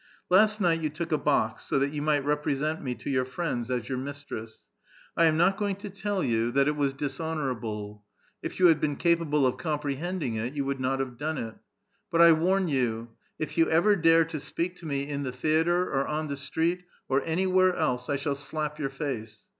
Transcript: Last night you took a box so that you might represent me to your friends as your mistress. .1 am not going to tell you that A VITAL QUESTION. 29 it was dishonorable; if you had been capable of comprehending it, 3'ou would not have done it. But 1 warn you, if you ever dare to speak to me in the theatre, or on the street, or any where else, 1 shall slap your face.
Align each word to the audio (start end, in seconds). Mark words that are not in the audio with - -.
Last 0.31 0.59
night 0.59 0.81
you 0.81 0.89
took 0.89 1.11
a 1.11 1.17
box 1.19 1.63
so 1.65 1.77
that 1.77 1.91
you 1.91 2.01
might 2.01 2.25
represent 2.25 2.81
me 2.81 2.95
to 2.95 3.09
your 3.11 3.23
friends 3.23 3.69
as 3.69 3.87
your 3.87 3.99
mistress. 3.99 4.67
.1 5.15 5.27
am 5.27 5.37
not 5.37 5.57
going 5.57 5.75
to 5.75 5.91
tell 5.91 6.23
you 6.23 6.49
that 6.53 6.67
A 6.67 6.73
VITAL 6.73 6.73
QUESTION. 6.73 6.73
29 6.73 6.75
it 6.75 6.79
was 6.79 6.93
dishonorable; 7.11 8.03
if 8.41 8.59
you 8.59 8.65
had 8.65 8.81
been 8.81 8.95
capable 8.95 9.45
of 9.45 9.57
comprehending 9.59 10.37
it, 10.37 10.55
3'ou 10.55 10.65
would 10.65 10.79
not 10.79 10.99
have 11.01 11.19
done 11.19 11.37
it. 11.37 11.53
But 12.09 12.19
1 12.21 12.39
warn 12.41 12.67
you, 12.67 13.09
if 13.37 13.59
you 13.59 13.69
ever 13.69 13.95
dare 13.95 14.25
to 14.25 14.39
speak 14.39 14.75
to 14.77 14.87
me 14.87 15.07
in 15.07 15.21
the 15.21 15.31
theatre, 15.31 15.91
or 15.93 16.07
on 16.07 16.29
the 16.29 16.35
street, 16.37 16.85
or 17.07 17.21
any 17.23 17.45
where 17.45 17.75
else, 17.75 18.07
1 18.07 18.17
shall 18.17 18.33
slap 18.33 18.79
your 18.79 18.89
face. 18.89 19.43